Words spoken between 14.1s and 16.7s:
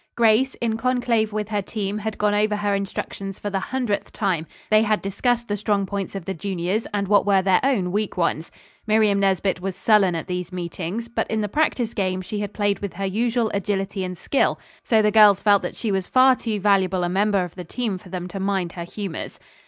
skill, so the girls felt that she was far too